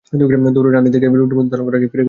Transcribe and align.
দৌড়ে 0.55 0.69
রান 0.73 0.83
নিতে 0.85 0.97
গিয়ে 1.01 1.19
রুদ্রমূর্তি 1.21 1.51
ধারণ 1.51 1.65
করার 1.65 1.77
আগেই 1.77 1.79
ফিরে 1.79 1.89
গেছেন 1.89 1.89
গেইল। 1.93 1.99